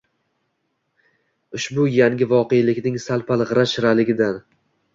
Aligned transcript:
ushbu 1.59 1.85
yangi 1.97 2.29
voqelikning 2.33 2.99
sal-pal 3.07 3.47
g‘ira-shiraligidan 3.53 4.45